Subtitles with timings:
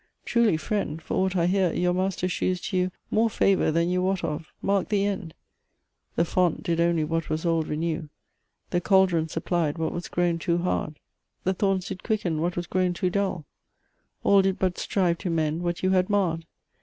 [0.25, 4.01] "Truly, Friend, "For aught I hear, your Master shews to you "More favour than you
[4.01, 4.51] wot of.
[4.59, 5.35] Mark the end.
[6.15, 8.09] "The font did only what was old renew
[8.71, 10.99] "The caldron suppled what was grown too hard:
[11.43, 13.45] "The thorns did quicken what was grown too dull:
[14.23, 16.47] "All did but strive to mend what you had marr'd.